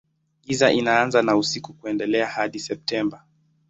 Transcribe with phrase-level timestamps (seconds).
[0.45, 3.25] Giza inaanza na usiku huendelea hadi Septemba.